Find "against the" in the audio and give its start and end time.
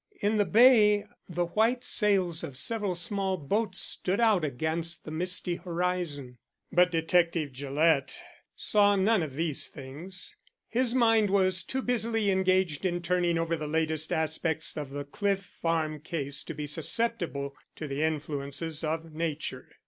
4.43-5.11